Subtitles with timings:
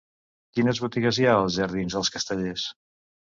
[0.57, 2.67] Quines botigues hi ha als jardins dels Castellers?